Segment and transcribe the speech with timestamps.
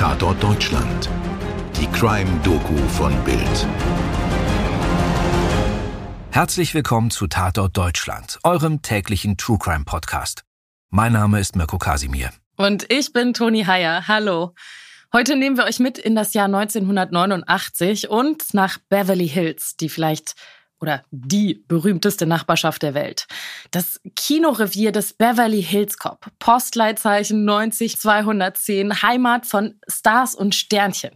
[0.00, 1.10] Tatort Deutschland.
[1.78, 3.66] Die Crime-Doku von Bild.
[6.30, 10.44] Herzlich willkommen zu Tatort Deutschland, eurem täglichen True Crime Podcast.
[10.88, 12.30] Mein Name ist Mirko Kasimir.
[12.56, 14.08] Und ich bin Toni Heyer.
[14.08, 14.54] Hallo.
[15.12, 20.32] Heute nehmen wir euch mit in das Jahr 1989 und nach Beverly Hills, die vielleicht
[20.80, 23.26] oder die berühmteste Nachbarschaft der Welt.
[23.70, 26.26] Das Kinorevier des Beverly Hills Cop.
[26.38, 31.12] Postleitzeichen 90210, Heimat von Stars und Sternchen.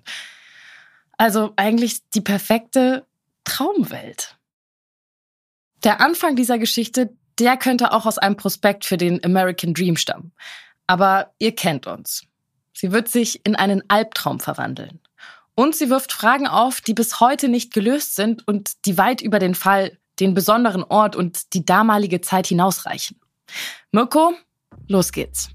[1.17, 3.07] Also eigentlich die perfekte
[3.45, 4.37] Traumwelt.
[5.83, 10.33] Der Anfang dieser Geschichte, der könnte auch aus einem Prospekt für den American Dream stammen.
[10.87, 12.27] Aber ihr kennt uns.
[12.73, 15.01] Sie wird sich in einen Albtraum verwandeln.
[15.55, 19.39] Und sie wirft Fragen auf, die bis heute nicht gelöst sind und die weit über
[19.39, 23.21] den Fall, den besonderen Ort und die damalige Zeit hinausreichen.
[23.93, 24.33] Mirko,
[24.89, 25.51] los geht's.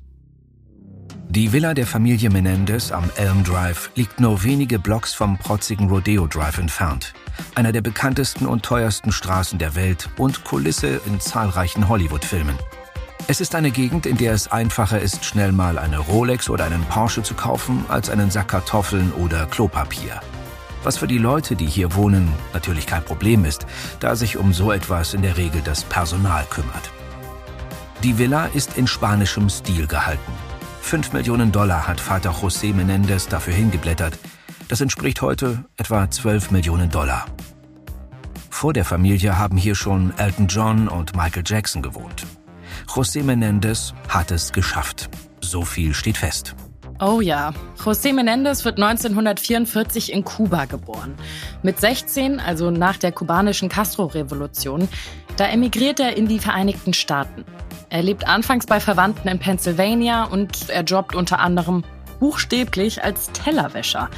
[1.31, 6.25] Die Villa der Familie Menendez am Elm Drive liegt nur wenige Blocks vom protzigen Rodeo
[6.25, 7.13] Drive entfernt.
[7.53, 12.57] Einer der bekanntesten und teuersten Straßen der Welt und Kulisse in zahlreichen Hollywood-Filmen.
[13.31, 16.83] Es ist eine Gegend, in der es einfacher ist, schnell mal eine Rolex oder einen
[16.85, 20.19] Porsche zu kaufen, als einen Sack Kartoffeln oder Klopapier.
[20.81, 23.67] Was für die Leute, die hier wohnen, natürlich kein Problem ist,
[23.99, 26.89] da sich um so etwas in der Regel das Personal kümmert.
[28.01, 30.31] Die Villa ist in spanischem Stil gehalten.
[30.81, 34.17] 5 Millionen Dollar hat Vater José Menendez dafür hingeblättert.
[34.69, 37.27] Das entspricht heute etwa 12 Millionen Dollar.
[38.49, 42.25] Vor der Familie haben hier schon Elton John und Michael Jackson gewohnt.
[42.89, 45.09] José Menendez hat es geschafft.
[45.41, 46.55] So viel steht fest.
[46.99, 51.13] Oh ja, José Menendez wird 1944 in Kuba geboren.
[51.61, 54.89] Mit 16, also nach der kubanischen Castro-Revolution,
[55.37, 57.45] da emigriert er in die Vereinigten Staaten.
[57.89, 61.83] Er lebt anfangs bei Verwandten in Pennsylvania und er jobbt unter anderem
[62.19, 64.09] buchstäblich als Tellerwäscher.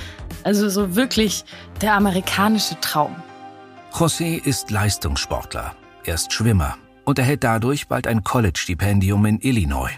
[0.44, 1.44] Also so wirklich
[1.81, 3.16] der amerikanische Traum.
[3.91, 5.75] José ist Leistungssportler.
[6.06, 9.91] Er ist Schwimmer und erhält dadurch bald ein College-Stipendium in Illinois.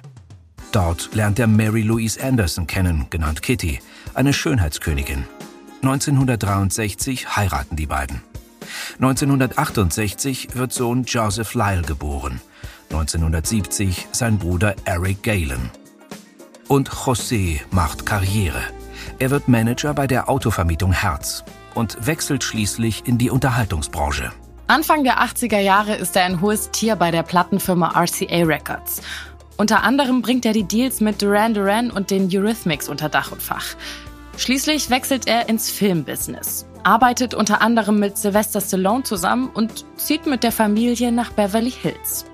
[0.72, 3.80] Dort lernt er Mary Louise Anderson kennen, genannt Kitty,
[4.14, 5.26] eine Schönheitskönigin.
[5.84, 8.22] 1963 heiraten die beiden.
[8.96, 12.42] 1968 wird Sohn Joseph Lyle geboren.
[12.90, 15.72] 1970 sein Bruder Eric Galen.
[16.68, 18.62] Und José macht Karriere.
[19.20, 21.44] Er wird Manager bei der Autovermietung Herz
[21.76, 24.32] und wechselt schließlich in die Unterhaltungsbranche.
[24.74, 29.04] Anfang der 80er Jahre ist er ein hohes Tier bei der Plattenfirma RCA Records.
[29.56, 33.44] Unter anderem bringt er die Deals mit Duran Duran und den Eurythmics unter Dach und
[33.44, 33.76] Fach.
[34.36, 40.42] Schließlich wechselt er ins Filmbusiness, arbeitet unter anderem mit Sylvester Stallone zusammen und zieht mit
[40.42, 42.26] der Familie nach Beverly Hills.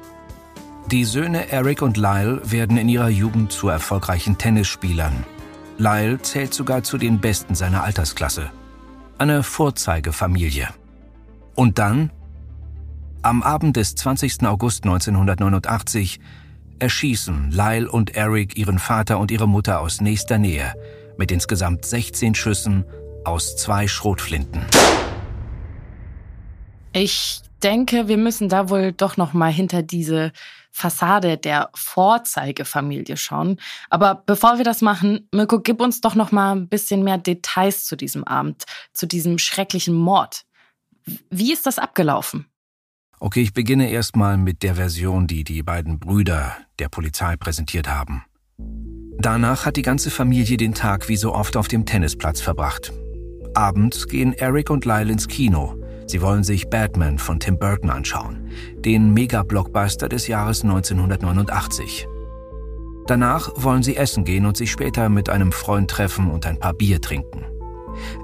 [0.88, 5.26] Die Söhne Eric und Lyle werden in ihrer Jugend zu erfolgreichen Tennisspielern.
[5.78, 8.50] Lyle zählt sogar zu den Besten seiner Altersklasse.
[9.18, 10.70] Eine Vorzeigefamilie.
[11.54, 12.12] Und dann
[13.22, 14.44] am Abend des 20.
[14.46, 16.20] August 1989
[16.80, 20.74] erschießen Lyle und Eric ihren Vater und ihre Mutter aus nächster Nähe
[21.18, 22.86] mit insgesamt 16 Schüssen
[23.26, 24.66] aus zwei Schrotflinten.
[26.94, 30.32] Ich denke, wir müssen da wohl doch noch mal hinter diese
[30.72, 33.60] Fassade der Vorzeigefamilie schauen.
[33.90, 37.86] Aber bevor wir das machen, Mirko, gib uns doch noch mal ein bisschen mehr Details
[37.86, 38.64] zu diesem Abend,
[38.94, 40.46] zu diesem schrecklichen Mord.
[41.30, 42.49] Wie ist das abgelaufen?
[43.22, 48.24] Okay, ich beginne erstmal mit der Version, die die beiden Brüder der Polizei präsentiert haben.
[49.18, 52.94] Danach hat die ganze Familie den Tag wie so oft auf dem Tennisplatz verbracht.
[53.54, 55.76] Abends gehen Eric und Lyle ins Kino.
[56.08, 62.08] Sie wollen sich Batman von Tim Burton anschauen, den Mega-Blockbuster des Jahres 1989.
[63.08, 66.74] Danach wollen sie essen gehen und sich später mit einem Freund treffen und ein paar
[66.74, 67.44] Bier trinken.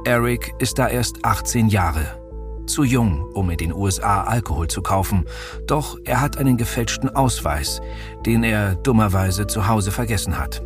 [0.05, 2.24] Eric ist da erst 18 Jahre
[2.67, 5.25] zu jung, um in den USA Alkohol zu kaufen,
[5.67, 7.81] doch er hat einen gefälschten Ausweis,
[8.25, 10.63] den er dummerweise zu Hause vergessen hat.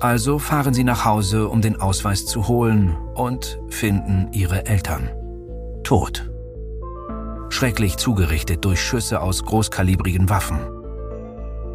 [0.00, 5.08] Also fahren sie nach Hause, um den Ausweis zu holen und finden ihre Eltern.
[5.84, 6.28] Tot.
[7.50, 10.58] Schrecklich zugerichtet durch Schüsse aus großkalibrigen Waffen.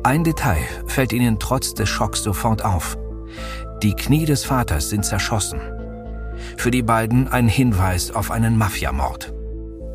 [0.03, 2.98] Ein Detail fällt ihnen trotz des Schocks sofort auf.
[3.83, 5.62] Die Knie des Vaters sind zerschossen.
[6.57, 9.34] Für die beiden ein Hinweis auf einen Mafiamord.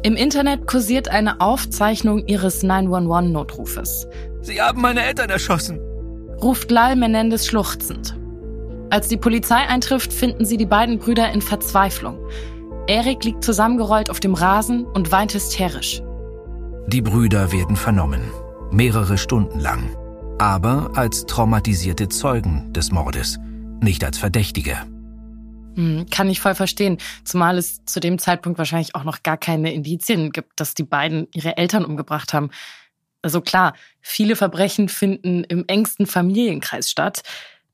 [0.04, 4.08] Im Internet kursiert eine Aufzeichnung ihres 911-Notrufes.
[4.40, 5.78] Sie haben meine Eltern erschossen,
[6.42, 8.16] ruft Lal Menendez schluchzend.
[8.90, 12.18] Als die Polizei eintrifft, finden sie die beiden Brüder in Verzweiflung.
[12.88, 16.02] Erik liegt zusammengerollt auf dem Rasen und weint hysterisch.
[16.88, 18.22] Die Brüder werden vernommen,
[18.72, 19.96] mehrere Stunden lang,
[20.38, 23.38] aber als traumatisierte Zeugen des Mordes,
[23.80, 24.76] nicht als Verdächtige.
[25.76, 26.98] Hm, kann ich voll verstehen.
[27.24, 31.28] Zumal es zu dem Zeitpunkt wahrscheinlich auch noch gar keine Indizien gibt, dass die beiden
[31.34, 32.50] ihre Eltern umgebracht haben.
[33.22, 37.22] Also klar, viele Verbrechen finden im engsten Familienkreis statt.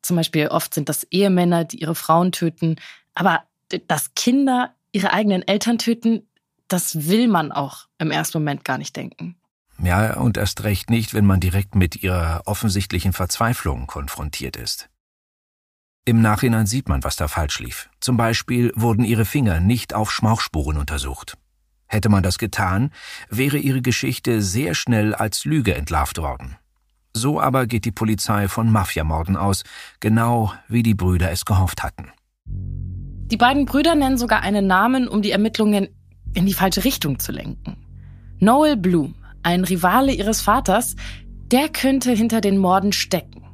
[0.03, 2.77] Zum Beispiel oft sind das Ehemänner, die ihre Frauen töten.
[3.15, 3.43] Aber
[3.89, 6.29] dass Kinder ihre eigenen Eltern töten,
[6.69, 9.37] das will man auch im ersten Moment gar nicht denken.
[9.83, 14.89] Ja, und erst recht nicht, wenn man direkt mit ihrer offensichtlichen Verzweiflung konfrontiert ist.
[16.09, 17.91] Im Nachhinein sieht man, was da falsch lief.
[18.01, 21.37] Zum Beispiel wurden ihre Finger nicht auf Schmauchspuren untersucht.
[21.87, 22.93] Hätte man das getan,
[23.29, 26.57] wäre ihre Geschichte sehr schnell als Lüge entlarvt worden.
[27.13, 29.65] So aber geht die Polizei von Mafiamorden aus,
[30.01, 32.11] genau wie die Brüder es gehofft hatten.
[32.47, 35.89] Die beiden Brüder nennen sogar einen Namen, um die Ermittlungen
[36.33, 37.77] in die falsche Richtung zu lenken.
[38.39, 40.97] Noel Bloom, ein Rivale ihres Vaters,
[41.51, 43.48] der könnte hinter den Morden stecken.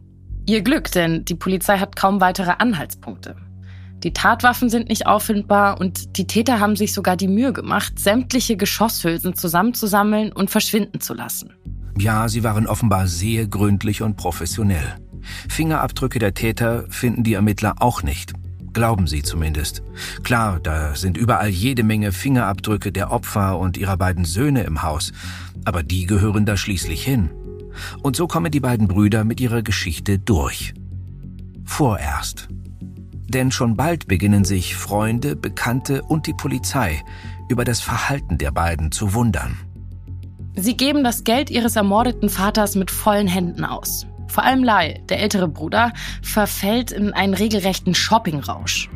[0.46, 3.36] Ihr Glück, denn die Polizei hat kaum weitere Anhaltspunkte.
[4.02, 8.56] Die Tatwaffen sind nicht auffindbar und die Täter haben sich sogar die Mühe gemacht, sämtliche
[8.58, 11.54] Geschosshülsen zusammenzusammeln und verschwinden zu lassen.
[11.96, 14.96] Ja, sie waren offenbar sehr gründlich und professionell.
[15.48, 18.34] Fingerabdrücke der Täter finden die Ermittler auch nicht.
[18.74, 19.82] Glauben sie zumindest.
[20.24, 25.12] Klar, da sind überall jede Menge Fingerabdrücke der Opfer und ihrer beiden Söhne im Haus,
[25.64, 27.30] aber die gehören da schließlich hin.
[28.02, 30.74] Und so kommen die beiden Brüder mit ihrer Geschichte durch.
[31.64, 32.48] Vorerst.
[33.28, 37.02] Denn schon bald beginnen sich Freunde, Bekannte und die Polizei
[37.48, 39.56] über das Verhalten der beiden zu wundern.
[40.56, 44.06] Sie geben das Geld ihres ermordeten Vaters mit vollen Händen aus.
[44.28, 45.92] Vor allem Lai, der ältere Bruder,
[46.22, 48.88] verfällt in einen regelrechten Shoppingrausch.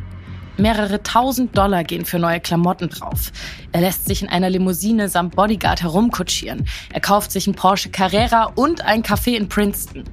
[0.58, 3.30] Mehrere tausend Dollar gehen für neue Klamotten drauf.
[3.72, 6.66] Er lässt sich in einer Limousine samt Bodyguard herumkutschieren.
[6.92, 10.04] Er kauft sich einen Porsche Carrera und ein Café in Princeton.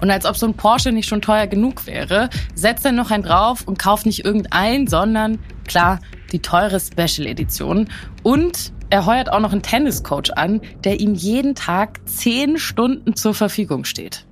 [0.00, 3.22] Und als ob so ein Porsche nicht schon teuer genug wäre, setzt er noch einen
[3.22, 5.38] drauf und kauft nicht irgendein, sondern,
[5.68, 6.00] klar,
[6.32, 7.88] die teure Special Edition.
[8.22, 13.34] Und er heuert auch noch einen Tenniscoach an, der ihm jeden Tag zehn Stunden zur
[13.34, 14.26] Verfügung steht.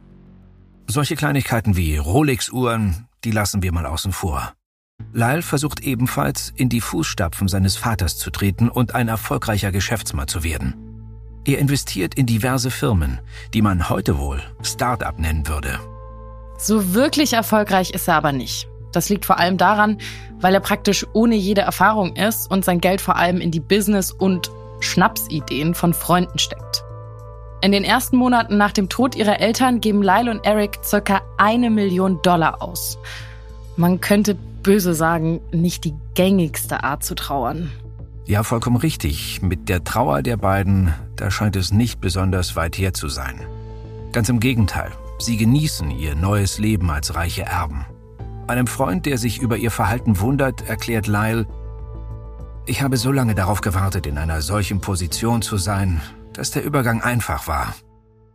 [0.88, 4.54] Solche Kleinigkeiten wie Rolex-Uhren, die lassen wir mal außen vor.
[5.12, 10.44] Lyle versucht ebenfalls, in die Fußstapfen seines Vaters zu treten und ein erfolgreicher Geschäftsmann zu
[10.44, 10.74] werden.
[11.44, 13.20] Er investiert in diverse Firmen,
[13.54, 15.80] die man heute wohl Start-up nennen würde.
[16.58, 18.68] So wirklich erfolgreich ist er aber nicht.
[18.92, 19.98] Das liegt vor allem daran,
[20.40, 24.12] weil er praktisch ohne jede Erfahrung ist und sein Geld vor allem in die Business-
[24.12, 24.50] und
[24.80, 26.84] Schnapsideen von Freunden steckt.
[27.60, 31.70] In den ersten Monaten nach dem Tod ihrer Eltern geben Lyle und Eric circa eine
[31.70, 32.98] Million Dollar aus.
[33.76, 34.36] Man könnte
[34.68, 37.70] böse sagen, nicht die gängigste Art zu trauern.
[38.26, 39.40] Ja, vollkommen richtig.
[39.40, 43.40] Mit der Trauer der beiden, da scheint es nicht besonders weit her zu sein.
[44.12, 47.86] Ganz im Gegenteil, sie genießen ihr neues Leben als reiche Erben.
[48.46, 51.46] Einem Freund, der sich über ihr Verhalten wundert, erklärt Lyle,
[52.66, 56.02] ich habe so lange darauf gewartet, in einer solchen Position zu sein,
[56.34, 57.74] dass der Übergang einfach war.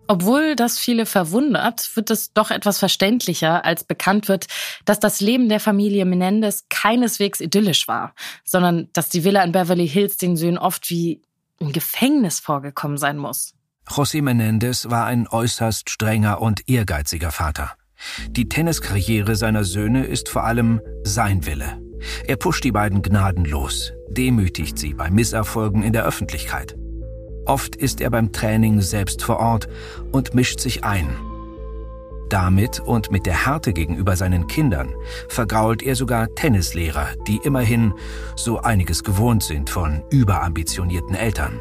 [0.07, 4.47] Obwohl das viele verwundert, wird es doch etwas verständlicher, als bekannt wird,
[4.85, 8.13] dass das Leben der Familie Menendez keineswegs idyllisch war,
[8.44, 11.21] sondern dass die Villa in Beverly Hills den Söhnen oft wie
[11.61, 13.53] ein Gefängnis vorgekommen sein muss.
[13.88, 17.73] José Menendez war ein äußerst strenger und ehrgeiziger Vater.
[18.29, 21.81] Die Tenniskarriere seiner Söhne ist vor allem sein Wille.
[22.27, 26.75] Er pusht die beiden gnadenlos, demütigt sie bei Misserfolgen in der Öffentlichkeit.
[27.45, 29.67] Oft ist er beim Training selbst vor Ort
[30.12, 31.17] und mischt sich ein.
[32.29, 34.95] Damit und mit der Härte gegenüber seinen Kindern
[35.27, 37.93] vergrault er sogar Tennislehrer, die immerhin
[38.35, 41.59] so einiges gewohnt sind von überambitionierten Eltern.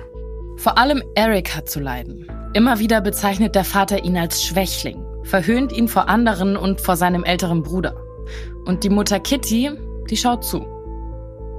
[0.56, 2.26] Vor allem Eric hat zu leiden.
[2.54, 7.24] Immer wieder bezeichnet der Vater ihn als Schwächling, verhöhnt ihn vor anderen und vor seinem
[7.24, 7.96] älteren Bruder.
[8.64, 9.70] Und die Mutter Kitty,
[10.08, 10.64] die schaut zu.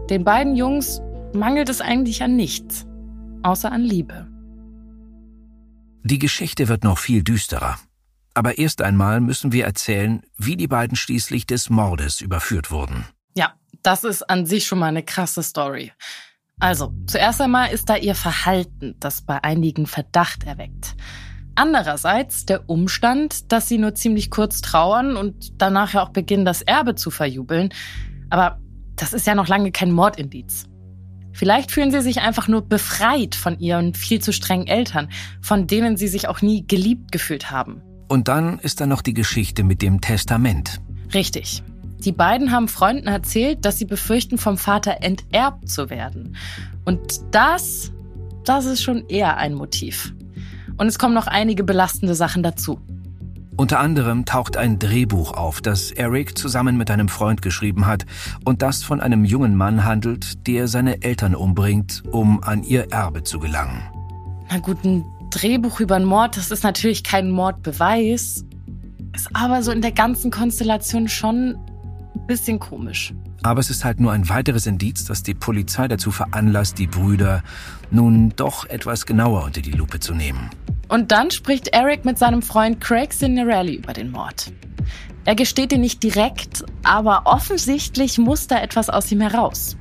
[0.09, 1.01] Den beiden Jungs
[1.33, 2.85] mangelt es eigentlich an nichts
[3.43, 4.27] außer an Liebe.
[6.03, 7.77] Die Geschichte wird noch viel düsterer.
[8.33, 13.05] Aber erst einmal müssen wir erzählen, wie die beiden schließlich des Mordes überführt wurden.
[13.35, 15.91] Ja, das ist an sich schon mal eine krasse Story.
[16.59, 20.95] Also, zuerst einmal ist da ihr Verhalten, das bei einigen Verdacht erweckt.
[21.55, 26.63] Andererseits der Umstand, dass sie nur ziemlich kurz trauern und danach ja auch beginnen, das
[26.63, 27.69] Erbe zu verjubeln.
[28.29, 28.59] Aber
[28.95, 30.65] das ist ja noch lange kein Mordindiz.
[31.33, 35.09] Vielleicht fühlen sie sich einfach nur befreit von ihren viel zu strengen Eltern,
[35.41, 37.81] von denen sie sich auch nie geliebt gefühlt haben.
[38.07, 40.79] Und dann ist da noch die Geschichte mit dem Testament.
[41.13, 41.63] Richtig.
[41.99, 46.35] Die beiden haben Freunden erzählt, dass sie befürchten, vom Vater enterbt zu werden.
[46.85, 46.99] Und
[47.31, 47.91] das,
[48.43, 50.13] das ist schon eher ein Motiv.
[50.77, 52.79] Und es kommen noch einige belastende Sachen dazu.
[53.55, 58.05] Unter anderem taucht ein Drehbuch auf, das Eric zusammen mit einem Freund geschrieben hat
[58.45, 63.23] und das von einem jungen Mann handelt, der seine Eltern umbringt, um an ihr Erbe
[63.23, 63.83] zu gelangen.
[64.49, 68.43] Na gut, ein Drehbuch über einen Mord, das ist natürlich kein Mordbeweis,
[69.15, 71.55] ist aber so in der ganzen Konstellation schon
[72.15, 73.13] ein bisschen komisch.
[73.43, 77.43] Aber es ist halt nur ein weiteres Indiz, das die Polizei dazu veranlasst, die Brüder
[77.91, 80.49] nun doch etwas genauer unter die Lupe zu nehmen.
[80.93, 84.53] Und dann spricht Eric mit seinem Freund Craig Signorelli über den Mord.
[85.25, 89.75] Er gesteht ihn nicht direkt, aber offensichtlich muss da etwas aus ihm heraus.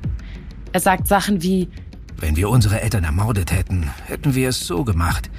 [0.71, 1.69] Er sagt Sachen wie,
[2.17, 5.29] wenn wir unsere Eltern ermordet hätten, hätten wir es so gemacht.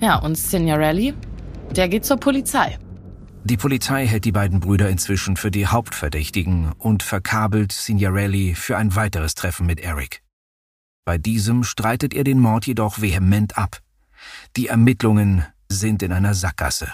[0.00, 1.14] Ja, und Signorelli,
[1.76, 2.76] der geht zur Polizei.
[3.44, 8.96] Die Polizei hält die beiden Brüder inzwischen für die Hauptverdächtigen und verkabelt Signorelli für ein
[8.96, 10.20] weiteres Treffen mit Eric.
[11.04, 13.82] Bei diesem streitet er den Mord jedoch vehement ab.
[14.56, 16.88] Die Ermittlungen sind in einer Sackgasse.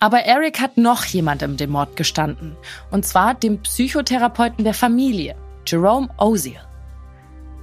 [0.00, 2.56] Aber Eric hat noch jemandem den Mord gestanden.
[2.90, 5.36] Und zwar dem Psychotherapeuten der Familie,
[5.66, 6.60] Jerome Oziel.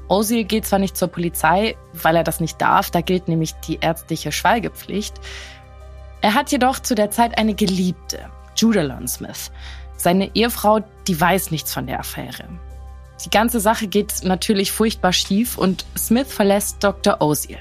[0.08, 3.80] Oziel geht zwar nicht zur Polizei, weil er das nicht darf, da gilt nämlich die
[3.82, 5.20] ärztliche Schweigepflicht,
[6.22, 9.52] er hat jedoch zu der Zeit eine Geliebte, Judalon Smith.
[9.98, 12.48] Seine Ehefrau, die weiß nichts von der Affäre.
[13.26, 17.20] Die ganze Sache geht natürlich furchtbar schief und Smith verlässt Dr.
[17.22, 17.58] Oziel.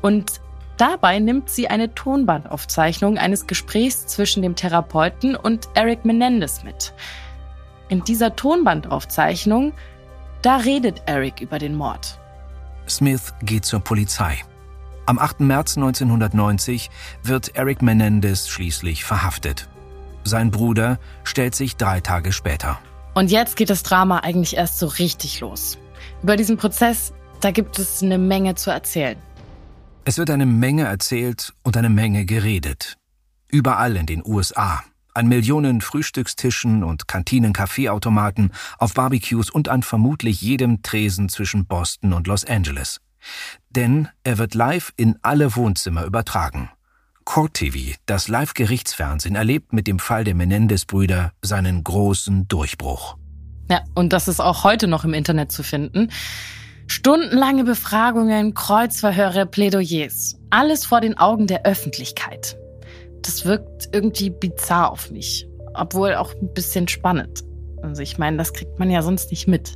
[0.00, 0.40] Und
[0.76, 6.92] dabei nimmt sie eine Tonbandaufzeichnung eines Gesprächs zwischen dem Therapeuten und Eric Menendez mit.
[7.88, 9.72] In dieser Tonbandaufzeichnung,
[10.42, 12.18] da redet Eric über den Mord.
[12.88, 14.38] Smith geht zur Polizei.
[15.06, 15.40] Am 8.
[15.40, 16.90] März 1990
[17.22, 19.68] wird Eric Menendez schließlich verhaftet.
[20.24, 22.78] Sein Bruder stellt sich drei Tage später.
[23.14, 25.78] Und jetzt geht das Drama eigentlich erst so richtig los.
[26.22, 29.16] Über diesen Prozess, da gibt es eine Menge zu erzählen.
[30.08, 32.96] Es wird eine Menge erzählt und eine Menge geredet.
[33.48, 34.84] Überall in den USA.
[35.14, 42.28] An Millionen Frühstückstischen und Kantinen-Kaffeeautomaten, auf Barbecues und an vermutlich jedem Tresen zwischen Boston und
[42.28, 43.00] Los Angeles.
[43.70, 46.70] Denn er wird live in alle Wohnzimmer übertragen.
[47.24, 53.16] Court TV, das Live-Gerichtsfernsehen, erlebt mit dem Fall der Menendez-Brüder seinen großen Durchbruch.
[53.68, 56.12] Ja, und das ist auch heute noch im Internet zu finden.
[56.86, 60.36] Stundenlange Befragungen, Kreuzverhöre, Plädoyers.
[60.50, 62.56] Alles vor den Augen der Öffentlichkeit.
[63.22, 65.48] Das wirkt irgendwie bizarr auf mich.
[65.74, 67.42] Obwohl auch ein bisschen spannend.
[67.82, 69.74] Also ich meine, das kriegt man ja sonst nicht mit.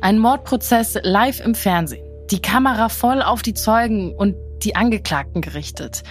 [0.00, 6.02] Ein Mordprozess live im Fernsehen die Kamera voll auf die Zeugen und die Angeklagten gerichtet.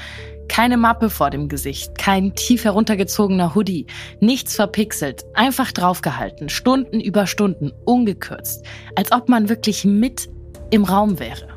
[0.60, 3.88] Keine Mappe vor dem Gesicht, kein tief heruntergezogener Hoodie,
[4.20, 10.30] nichts verpixelt, einfach draufgehalten, Stunden über Stunden, ungekürzt, als ob man wirklich mit
[10.70, 11.48] im Raum wäre.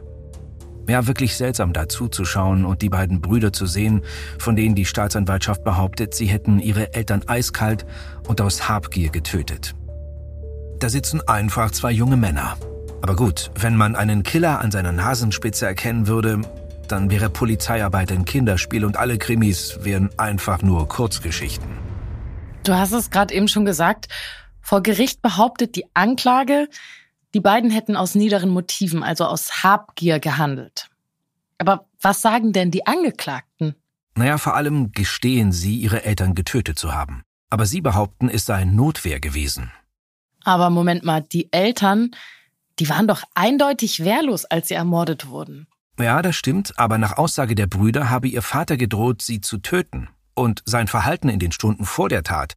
[0.88, 4.02] Ja, wirklich seltsam dazu zu schauen und die beiden Brüder zu sehen,
[4.38, 7.84] von denen die Staatsanwaltschaft behauptet, sie hätten ihre Eltern eiskalt
[8.28, 9.74] und aus Habgier getötet.
[10.78, 12.56] Da sitzen einfach zwei junge Männer,
[13.02, 16.42] aber gut, wenn man einen Killer an seiner Nasenspitze erkennen würde,
[16.92, 21.70] dann wäre Polizeiarbeit ein Kinderspiel und alle Krimis wären einfach nur Kurzgeschichten.
[22.64, 24.08] Du hast es gerade eben schon gesagt.
[24.60, 26.68] Vor Gericht behauptet die Anklage,
[27.32, 30.90] die beiden hätten aus niederen Motiven, also aus Habgier gehandelt.
[31.56, 33.74] Aber was sagen denn die Angeklagten?
[34.14, 37.22] Naja, vor allem gestehen sie, ihre Eltern getötet zu haben.
[37.48, 39.72] Aber sie behaupten, es sei Notwehr gewesen.
[40.44, 42.10] Aber Moment mal, die Eltern,
[42.78, 45.66] die waren doch eindeutig wehrlos, als sie ermordet wurden.
[46.02, 50.08] Ja, das stimmt, aber nach Aussage der Brüder habe ihr Vater gedroht, sie zu töten.
[50.34, 52.52] Und sein Verhalten in den Stunden vor der Tat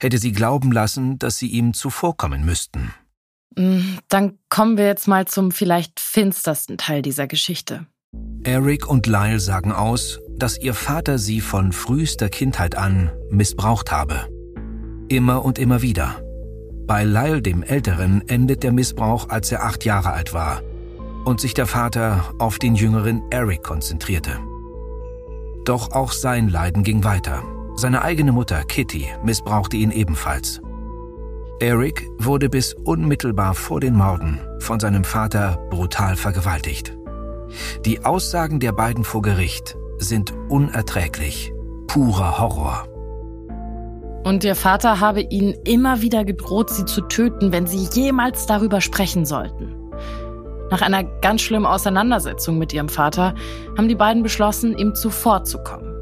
[0.00, 2.94] hätte sie glauben lassen, dass sie ihm zuvorkommen müssten.
[3.56, 7.86] Mm, dann kommen wir jetzt mal zum vielleicht finstersten Teil dieser Geschichte.
[8.42, 14.28] Eric und Lyle sagen aus, dass ihr Vater sie von frühester Kindheit an missbraucht habe.
[15.08, 16.22] Immer und immer wieder.
[16.86, 20.62] Bei Lyle dem Älteren endet der Missbrauch, als er acht Jahre alt war
[21.24, 24.38] und sich der Vater auf den jüngeren Eric konzentrierte.
[25.64, 27.42] Doch auch sein Leiden ging weiter.
[27.76, 30.60] Seine eigene Mutter, Kitty, missbrauchte ihn ebenfalls.
[31.60, 36.96] Eric wurde bis unmittelbar vor den Morden von seinem Vater brutal vergewaltigt.
[37.84, 41.52] Die Aussagen der beiden vor Gericht sind unerträglich,
[41.86, 42.88] purer Horror.
[44.24, 48.80] Und ihr Vater habe ihnen immer wieder gedroht, sie zu töten, wenn sie jemals darüber
[48.80, 49.83] sprechen sollten.
[50.70, 53.34] Nach einer ganz schlimmen Auseinandersetzung mit ihrem Vater
[53.76, 55.94] haben die beiden beschlossen, ihm zuvorzukommen.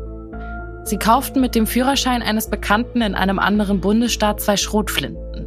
[0.84, 5.46] Sie kauften mit dem Führerschein eines Bekannten in einem anderen Bundesstaat zwei Schrotflinten.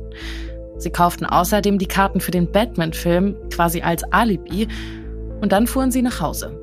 [0.78, 4.68] Sie kauften außerdem die Karten für den Batman-Film quasi als Alibi
[5.42, 6.58] und dann fuhren sie nach Hause.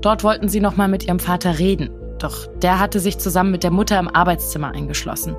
[0.00, 3.70] Dort wollten sie nochmal mit ihrem Vater reden, Doch der hatte sich zusammen mit der
[3.70, 5.36] Mutter im Arbeitszimmer eingeschlossen,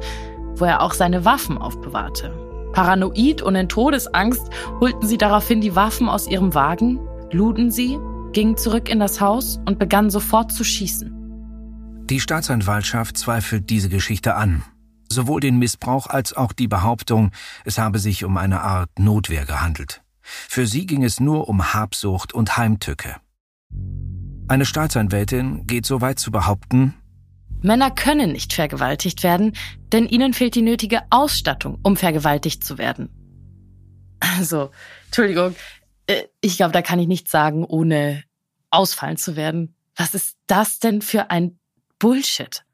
[0.56, 2.32] wo er auch seine Waffen aufbewahrte.
[2.76, 4.50] Paranoid und in Todesangst
[4.82, 7.00] holten sie daraufhin die Waffen aus ihrem Wagen,
[7.32, 7.98] luden sie,
[8.34, 11.12] gingen zurück in das Haus und begannen sofort zu schießen.
[12.10, 14.62] Die Staatsanwaltschaft zweifelt diese Geschichte an.
[15.10, 17.32] Sowohl den Missbrauch als auch die Behauptung,
[17.64, 20.02] es habe sich um eine Art Notwehr gehandelt.
[20.22, 23.16] Für sie ging es nur um Habsucht und Heimtücke.
[24.50, 26.94] Eine Staatsanwältin geht so weit zu behaupten,
[27.62, 29.54] Männer können nicht vergewaltigt werden,
[29.92, 33.10] denn ihnen fehlt die nötige Ausstattung, um vergewaltigt zu werden.
[34.20, 34.72] Also,
[35.06, 35.56] Entschuldigung,
[36.08, 38.24] äh, ich glaube, da kann ich nichts sagen, ohne
[38.70, 39.76] ausfallen zu werden.
[39.96, 41.60] Was ist das denn für ein
[42.00, 42.66] Bullshit?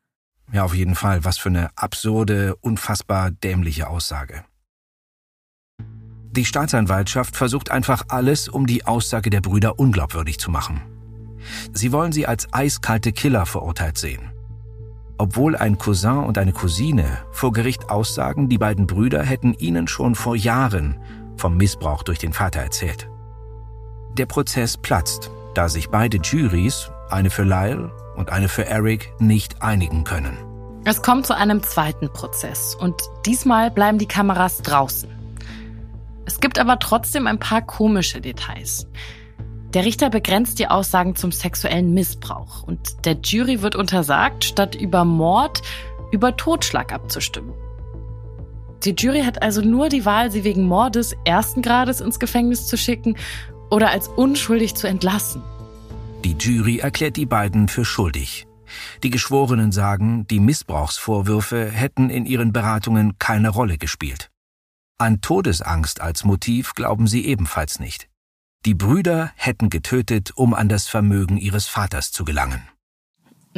[0.52, 1.24] Ja, auf jeden Fall.
[1.24, 4.44] Was für eine absurde, unfassbar dämliche Aussage.
[6.32, 10.82] Die Staatsanwaltschaft versucht einfach alles, um die Aussage der Brüder unglaubwürdig zu machen.
[11.74, 14.31] Sie wollen sie als eiskalte Killer verurteilt sehen.
[15.18, 20.16] Obwohl ein Cousin und eine Cousine vor Gericht aussagen, die beiden Brüder hätten ihnen schon
[20.16, 21.00] vor Jahren
[21.38, 23.10] vom Missbrauch durch den Vater erzählt.
[24.18, 29.62] Der Prozess platzt, da sich beide Juries, eine für Lyle und eine für Eric, nicht
[29.62, 30.38] einigen können.
[30.84, 35.10] Es kommt zu einem zweiten Prozess und diesmal bleiben die Kameras draußen.
[36.26, 38.88] Es gibt aber trotzdem ein paar komische Details.
[39.74, 45.06] Der Richter begrenzt die Aussagen zum sexuellen Missbrauch und der Jury wird untersagt, statt über
[45.06, 45.62] Mord
[46.12, 47.54] über Totschlag abzustimmen.
[48.84, 52.78] Die Jury hat also nur die Wahl, sie wegen Mordes ersten Grades ins Gefängnis zu
[52.78, 53.16] schicken
[53.70, 55.42] oder als unschuldig zu entlassen.
[56.26, 58.48] Die Jury erklärt die beiden für schuldig.
[59.04, 64.30] Die Geschworenen sagen, die Missbrauchsvorwürfe hätten in ihren Beratungen keine Rolle gespielt.
[64.98, 68.11] An Todesangst als Motiv glauben sie ebenfalls nicht.
[68.66, 72.62] Die Brüder hätten getötet, um an das Vermögen ihres Vaters zu gelangen.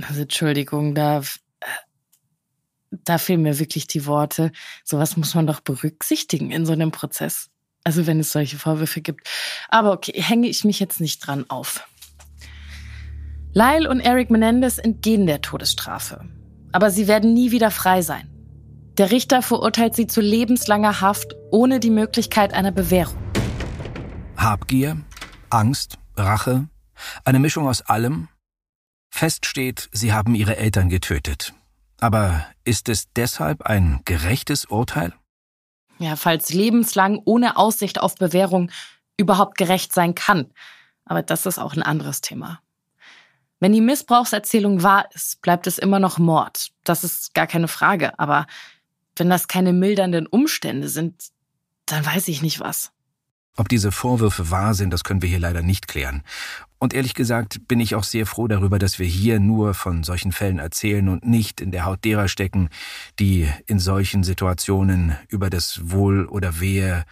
[0.02, 1.22] Also Entschuldigung, da,
[2.92, 4.52] da fehlen mir wirklich die Worte.
[4.86, 7.50] Sowas muss man doch berücksichtigen in so einem Prozess.
[7.84, 9.30] Also wenn es solche Vorwürfe gibt.
[9.68, 11.86] Aber okay, hänge ich mich jetzt nicht dran auf.
[13.54, 16.26] Lyle und Eric Menendez entgehen der Todesstrafe.
[16.72, 18.30] Aber sie werden nie wieder frei sein.
[18.98, 23.23] Der Richter verurteilt sie zu lebenslanger Haft ohne die Möglichkeit einer Bewährung.
[24.44, 24.98] Habgier,
[25.50, 26.68] Angst, Rache,
[27.24, 28.28] eine Mischung aus allem?
[29.10, 31.54] Fest steht, sie haben ihre Eltern getötet.
[32.02, 35.14] Aber ist es deshalb ein gerechtes Urteil?
[35.98, 38.70] Ja, falls lebenslang ohne Aussicht auf Bewährung
[39.16, 40.52] überhaupt gerecht sein kann.
[41.06, 42.60] Aber das ist auch ein anderes Thema.
[43.62, 46.72] Wenn die Missbrauchserzählung wahr ist, bleibt es immer noch Mord.
[46.84, 48.20] Das ist gar keine Frage.
[48.20, 48.46] Aber
[49.16, 51.30] wenn das keine mildernden Umstände sind,
[51.86, 52.92] dann weiß ich nicht was.
[53.56, 56.24] Ob diese Vorwürfe wahr sind, das können wir hier leider nicht klären.
[56.80, 60.32] Und ehrlich gesagt bin ich auch sehr froh darüber, dass wir hier nur von solchen
[60.32, 62.70] Fällen erzählen und nicht in der Haut derer stecken,
[63.20, 67.06] die in solchen Situationen über das Wohl oder Wehe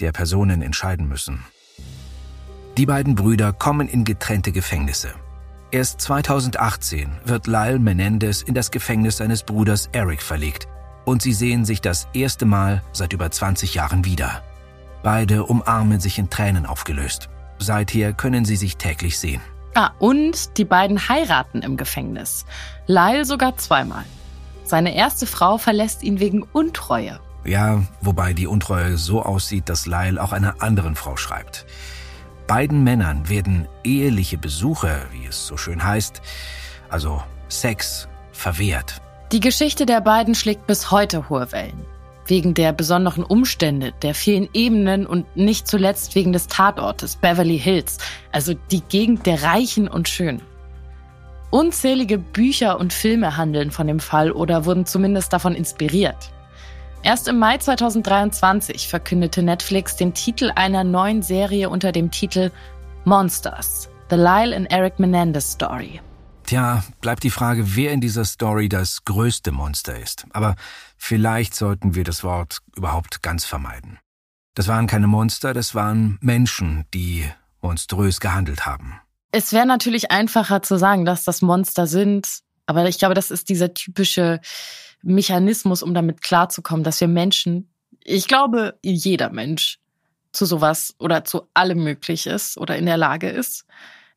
[0.00, 1.44] der Personen entscheiden müssen.
[2.76, 5.14] Die beiden Brüder kommen in getrennte Gefängnisse.
[5.70, 10.66] Erst 2018 wird Lyle Menendez in das Gefängnis seines Bruders Eric verlegt
[11.04, 14.42] und sie sehen sich das erste Mal seit über 20 Jahren wieder.
[15.04, 17.28] Beide umarmen sich in Tränen aufgelöst.
[17.58, 19.42] Seither können sie sich täglich sehen.
[19.74, 22.46] Ah, und die beiden heiraten im Gefängnis.
[22.86, 24.04] Lyle sogar zweimal.
[24.64, 27.20] Seine erste Frau verlässt ihn wegen Untreue.
[27.44, 31.66] Ja, wobei die Untreue so aussieht, dass Lyle auch einer anderen Frau schreibt.
[32.46, 36.22] Beiden Männern werden eheliche Besuche, wie es so schön heißt,
[36.88, 39.02] also Sex, verwehrt.
[39.32, 41.84] Die Geschichte der beiden schlägt bis heute hohe Wellen
[42.26, 47.98] wegen der besonderen Umstände, der vielen Ebenen und nicht zuletzt wegen des Tatortes Beverly Hills,
[48.32, 50.42] also die Gegend der Reichen und Schönen.
[51.50, 56.30] Unzählige Bücher und Filme handeln von dem Fall oder wurden zumindest davon inspiriert.
[57.04, 62.50] Erst im Mai 2023 verkündete Netflix den Titel einer neuen Serie unter dem Titel
[63.04, 66.00] Monsters, The Lyle and Eric Menendez Story.
[66.46, 70.26] Tja, bleibt die Frage, wer in dieser Story das größte Monster ist.
[70.32, 70.56] Aber
[71.04, 73.98] vielleicht sollten wir das Wort überhaupt ganz vermeiden.
[74.54, 77.28] Das waren keine Monster, das waren Menschen, die
[77.60, 79.00] monströs gehandelt haben.
[79.30, 83.50] Es wäre natürlich einfacher zu sagen, dass das Monster sind, aber ich glaube, das ist
[83.50, 84.40] dieser typische
[85.02, 87.68] Mechanismus, um damit klarzukommen, dass wir Menschen,
[88.02, 89.80] ich glaube, jeder Mensch
[90.32, 93.66] zu sowas oder zu allem möglich ist oder in der Lage ist.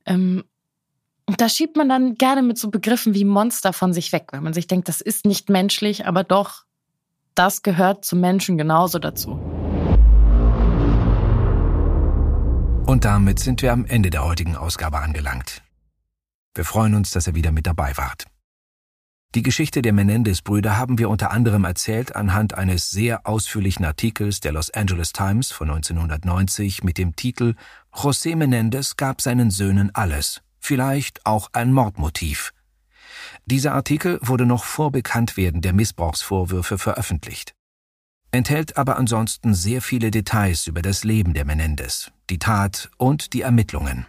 [0.05, 0.45] Ähm,
[1.25, 4.39] und da schiebt man dann gerne mit so Begriffen wie Monster von sich weg, weil
[4.39, 6.66] man sich denkt, das ist nicht menschlich, aber doch,
[7.37, 9.39] das gehört zum Menschen genauso dazu.
[12.87, 15.61] Und damit sind wir am Ende der heutigen Ausgabe angelangt.
[16.55, 18.25] Wir freuen uns, dass ihr wieder mit dabei wart.
[19.35, 24.53] Die Geschichte der Menendez-Brüder haben wir unter anderem erzählt anhand eines sehr ausführlichen Artikels der
[24.53, 27.53] Los Angeles Times von 1990 mit dem Titel
[27.93, 32.53] José Menendez gab seinen Söhnen alles, vielleicht auch ein Mordmotiv.
[33.49, 37.53] Dieser Artikel wurde noch vor Bekanntwerden der Missbrauchsvorwürfe veröffentlicht,
[38.31, 43.43] enthält aber ansonsten sehr viele Details über das Leben der Menendez, die Tat und die
[43.43, 44.05] Ermittlungen.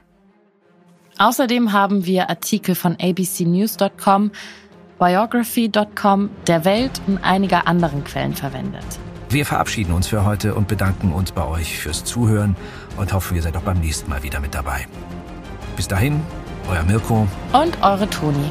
[1.19, 4.33] Außerdem haben wir Artikel von abcnews.com,
[4.99, 8.87] biography.com, der Welt und einiger anderen Quellen verwendet.
[9.31, 12.57] Wir verabschieden uns für heute und bedanken uns bei euch fürs Zuhören
[12.97, 14.89] und hoffen, ihr seid auch beim nächsten Mal wieder mit dabei.
[15.77, 16.21] Bis dahin,
[16.69, 18.51] euer Mirko und eure Toni.